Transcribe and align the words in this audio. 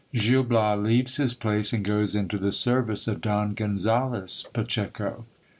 —Gil 0.15 0.41
Bias 0.43 0.83
leaves 0.83 1.17
his 1.17 1.35
place 1.35 1.71
and 1.73 1.85
goes 1.85 2.15
into 2.15 2.39
the 2.39 2.51
service 2.51 3.07
of 3.07 3.21
Don 3.21 3.53
Gonzales 3.53 4.47
Pacheco. 4.51 5.27